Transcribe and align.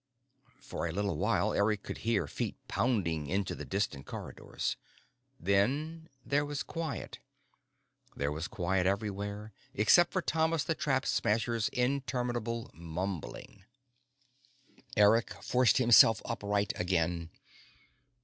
For 0.59 0.87
a 0.87 0.91
little 0.91 1.15
while, 1.15 1.53
Eric 1.53 1.83
could 1.83 1.99
hear 1.99 2.25
feet 2.25 2.55
pounding 2.67 3.27
into 3.27 3.53
the 3.53 3.65
distant 3.65 4.07
corridors. 4.07 4.75
Then 5.39 6.09
there 6.25 6.43
was 6.43 6.63
quiet. 6.63 7.19
There 8.15 8.31
was 8.31 8.47
quiet 8.47 8.87
everywhere, 8.87 9.53
except 9.75 10.11
for 10.11 10.23
Thomas 10.23 10.63
the 10.63 10.73
Trap 10.73 11.05
Smasher's 11.05 11.69
interminable 11.69 12.71
mumbling. 12.73 13.63
Eric 14.97 15.33
forced 15.43 15.77
himself 15.77 16.23
upright 16.25 16.73
again. 16.77 17.29